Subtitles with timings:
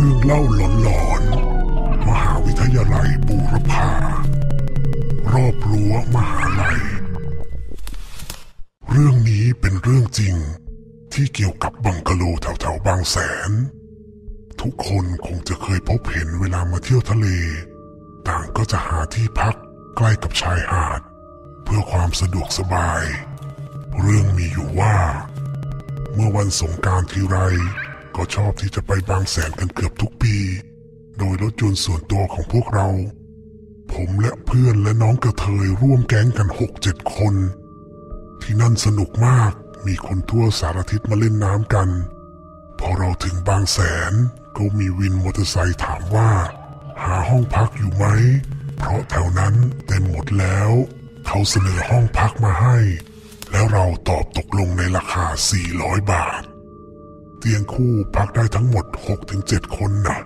[0.00, 3.90] เรื่องเล่าหลอนๆ มหาวิทยาลัยบูรพา
[5.32, 6.78] รอบรั้วมหาลัย
[8.90, 10.34] เรื่องนี้เป็นเรื่องจริง
[11.12, 13.16] ที่เกี่ยวกับบังกะโลแถวๆบางแส
[13.48, 13.50] น
[14.60, 17.26] ทุกคนคงจะเคยพบเห็นเวลามาเที่ยวทะเล
[18.28, 19.54] ต่างก็จะหาที่พัก
[19.96, 21.00] ใกล้กับชายหาด
[21.64, 23.04] เพื่อความสะดวกสบาย
[24.00, 24.96] เรื่องมีอยู่ว่า
[26.14, 27.38] เมื่อวันสงการทีไร
[28.18, 30.36] ก็ชอบที่จะไปบางแสนกันเกือบทุกปี
[31.18, 32.88] โดยรถยนต์ส่วนตัวของพวกเรา
[33.92, 37.34] ผมและเพื่อนและน้องกระเทยร่วมแก๊งกันหกเจ็ดคน
[38.42, 39.52] ที่นั่นสนุกมาก
[39.86, 41.88] มีคนทั่วสารทิศมาเล่นน้ำกัน
[42.78, 43.78] พอเราถึงบางแส
[44.10, 44.12] น
[44.56, 46.30] ก็มีวินมอเตอร์ไซค์ถามว่า
[47.02, 48.04] หาห้องพักอยู่ไหม
[48.76, 49.54] เพราะแถวนั้น
[49.86, 50.70] เต็มหมดแล้ว
[51.26, 52.78] เขาเสนอห้องพักมาให้
[53.52, 55.24] แล้วเราตอบตกลงในราคา
[55.68, 56.42] 400 บาท
[57.38, 58.84] เตียงคู่พักได้ทั้งหมด
[59.30, 60.20] 6-7 คนนะ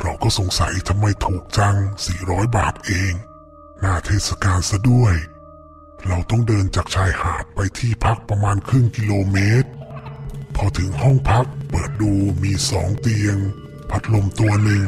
[0.00, 1.76] เราก็สงสัยทำไมถูกจัง
[2.16, 3.12] 400 บาทเอง
[3.80, 5.14] หน้าเทศกาลซะด้วย
[6.06, 9.68] เราต้องเดินจากชายหาดไปที่พักประมาณครึ่งกิโลเมตร
[10.56, 13.36] พอถึงห้องพักเปิดดูมีสองเตียง
[13.90, 14.84] พัดลมตัวหนึ่ง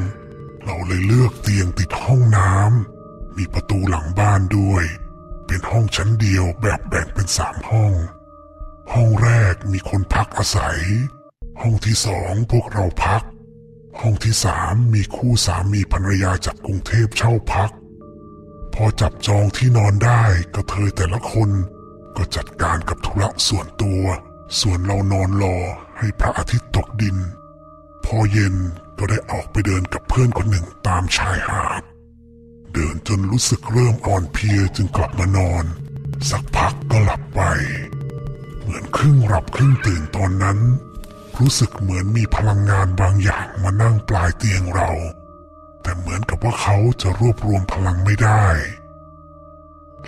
[0.65, 4.85] เราเลยเลือกเตียงติดห้องน้ำมีประตูหลังบ้านด้วย
[5.47, 7.93] เป็นห้องชั้นเดียวแบบแบ่งเป็นสามห้อง
[8.93, 10.81] ห้องแรกมีคนพักอาศัย
[11.61, 13.23] ห้องที่สองพวกเราพัก
[14.01, 17.71] ห้องที่สามมีคู่สามีภรรยาจากกรุงเทพเช่าพัก
[18.75, 20.23] พอจับจองที่นอนได้
[20.55, 21.51] กระเทยแต่ละคน
[22.17, 24.03] ก็จัดการกับธุระส่วนตัว
[24.61, 25.57] ส่วนเรานอนรอ
[25.99, 27.17] ให้พระอาทิตย์ตกดิน
[28.05, 28.55] พอเย็น
[28.99, 31.83] ก็ได้ออกไปเดินกับเพื่อนคนหนึ่งตามชายหาด
[32.75, 35.65] เดินจนรู้สึกเริ่มอ่อนเพลียจึงกลับมานอน
[36.31, 37.41] สักพักก็หลับไป
[38.61, 40.59] เหมือนครึ่งหลับครึ่งตื่นตอนนั้น
[41.39, 44.91] รู้สึกเหมือนมีพลังงานบางอย่างมานั่งปลายเตียงเรา
[45.83, 48.47] แต่เหมือนกับว่าเขาจะรวบรวมพลังไม่ได้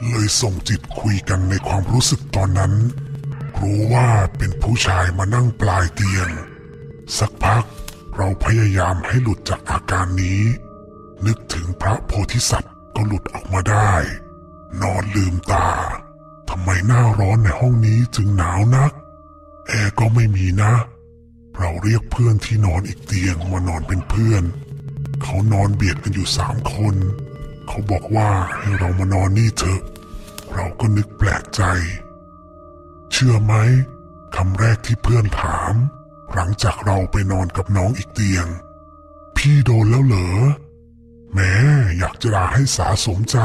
[0.09, 2.73] เลยส่งจิตคุยกันในความรู้สึกตอนนั้น
[3.61, 6.29] รู้ว่าเป็นผู้ชายมานั่งปลายเตียง
[7.19, 7.65] สักพัก
[8.17, 10.43] เราพยายามให้หลุดจากอาการนี้
[11.27, 13.93] นึกถึงพระโพธิสัตว์ก็หลุดออกมาได้
[14.83, 15.69] นอนลืมตา
[16.49, 18.93] ทำไมหน้าร้อนในห้องนี้จึงหนาวนัก
[19.67, 20.73] แอร์ก็ไม่มีนะ
[21.59, 24.45] เราเรียกเพื่อนที่นอนอีกเตียงมานอนเป็นเพื่อน
[25.23, 26.95] เขานอนเบียดกันอยู่สามคน
[27.69, 29.83] เขาบอกว่าให้เรามานอนนี่เถอะ
[30.55, 31.63] เราก็นึกแปลกใจ
[33.13, 33.55] เชื่อไหม
[34.37, 35.75] คำแรกที่เพื่อนถาม
[36.35, 38.47] หลังจากเราไปนอนกับน้องอีกเตียง
[39.37, 40.31] พี่โดนแล้วเหรอ
[41.35, 41.53] แม้
[41.99, 43.39] อยากจะด่าให้สาสมใจ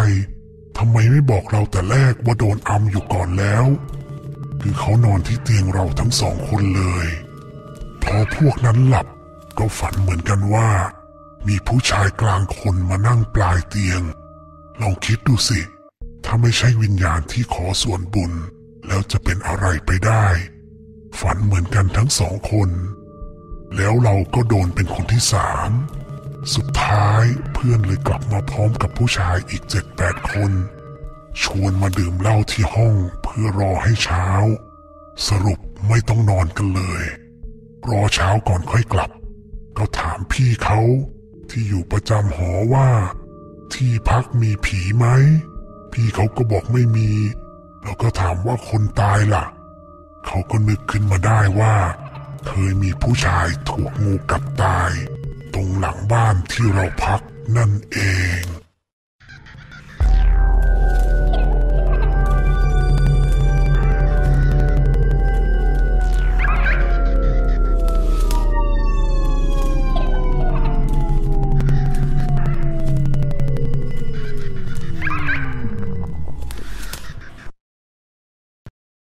[0.78, 3.66] ทำไมไม่บอกเราแต่แรกว่าโดนอำอยู่ก่อนแล้ว
[4.62, 7.08] คือเขานอนที่เตียงเราทั้งสองคนเลย
[8.18, 9.08] อพวกนั้นหลับ
[9.58, 10.70] ก็ฝันเหมือนกันว่า
[11.47, 14.02] มีผู้ชายกลางคนมานั่งปลายเตียง
[14.81, 15.59] ลองคิดดูสิ
[16.25, 18.34] ถ้าไม่ใช่วิญญาณที่ขอส่วนบุญ
[18.88, 20.28] แล้วจะเป็นอะไรไปได้
[21.19, 22.69] ฝันเหมือนกันทั้งสองคน
[23.75, 25.72] แล้วเราก็โดนเป็นคนที่สาม
[26.56, 30.52] สุดท้ายเพื่อนเลยกลับมาพร้อมกับผู้ชายอีกเจ็ดแปดคน
[31.44, 34.28] ชวนมาดื่มเหล้าที่ห้องเพื่อรอให้เช้า
[35.28, 37.03] สรุปไม่ต้องนอนกันเลย
[37.92, 39.12] รอเช้าก่อนค่อยกลับ
[39.78, 40.80] ก็ถามพี่เขา
[41.50, 42.90] ที่อยู่ประจำหอว่า
[43.74, 45.06] ที่พักมีผีไหม
[45.94, 47.12] พี่เขาก็บอกไม่มี
[47.84, 49.46] แล้วก็ถามว่าคนตายล่ะ
[50.26, 51.76] เขาก็นึกขึ้นมาได้ว่า
[52.48, 54.92] เคยมีผู้ชายถูกงูกัดตาย
[55.54, 57.22] ตรงหลังบ้านที่เราพัก
[57.58, 57.98] นั่นเอ
[58.40, 58.59] ง